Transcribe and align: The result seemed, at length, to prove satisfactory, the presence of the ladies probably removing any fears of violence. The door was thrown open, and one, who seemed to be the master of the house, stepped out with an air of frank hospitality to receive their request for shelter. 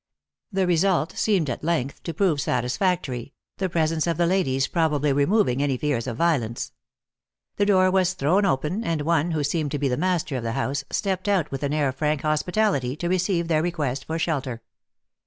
The 0.51 0.65
result 0.65 1.11
seemed, 1.15 1.47
at 1.47 1.63
length, 1.63 2.01
to 2.05 2.13
prove 2.15 2.41
satisfactory, 2.41 3.33
the 3.59 3.69
presence 3.69 4.07
of 4.07 4.17
the 4.17 4.25
ladies 4.25 4.65
probably 4.67 5.13
removing 5.13 5.61
any 5.61 5.77
fears 5.77 6.07
of 6.07 6.17
violence. 6.17 6.71
The 7.57 7.67
door 7.67 7.91
was 7.91 8.13
thrown 8.15 8.43
open, 8.43 8.83
and 8.83 9.01
one, 9.03 9.29
who 9.29 9.43
seemed 9.43 9.69
to 9.73 9.77
be 9.77 9.87
the 9.89 9.97
master 9.97 10.35
of 10.37 10.41
the 10.43 10.53
house, 10.53 10.83
stepped 10.89 11.27
out 11.27 11.51
with 11.51 11.61
an 11.61 11.71
air 11.75 11.89
of 11.89 11.97
frank 11.97 12.23
hospitality 12.23 12.95
to 12.95 13.09
receive 13.09 13.47
their 13.47 13.61
request 13.61 14.05
for 14.05 14.17
shelter. 14.17 14.63